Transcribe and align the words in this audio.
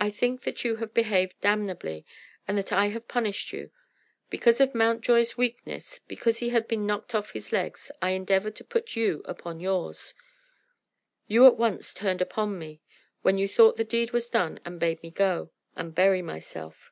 I 0.00 0.10
think 0.10 0.42
that 0.42 0.64
you 0.64 0.78
have 0.78 0.92
behaved 0.92 1.40
damnably, 1.40 2.04
and 2.48 2.58
that 2.58 2.72
I 2.72 2.86
have 2.86 3.06
punished 3.06 3.52
you. 3.52 3.70
Because 4.28 4.60
of 4.60 4.74
Mountjoy's 4.74 5.36
weakness, 5.38 6.00
because 6.08 6.38
he 6.38 6.48
had 6.48 6.66
been 6.66 6.86
knocked 6.86 7.14
off 7.14 7.34
his 7.34 7.52
legs, 7.52 7.92
I 8.02 8.10
endeavored 8.10 8.56
to 8.56 8.64
put 8.64 8.96
you 8.96 9.22
upon 9.26 9.60
yours. 9.60 10.12
You 11.28 11.46
at 11.46 11.56
once 11.56 11.94
turned 11.94 12.20
upon 12.20 12.58
me, 12.58 12.80
when 13.22 13.38
you 13.38 13.46
thought 13.46 13.76
the 13.76 13.84
deed 13.84 14.10
was 14.10 14.28
done, 14.28 14.58
and 14.64 14.80
bade 14.80 15.00
me 15.04 15.12
go 15.12 15.52
and 15.76 15.94
bury 15.94 16.20
myself. 16.20 16.90